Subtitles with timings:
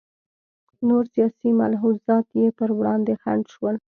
[0.87, 3.75] نور سیاسي ملحوظات یې پر وړاندې خنډ شول.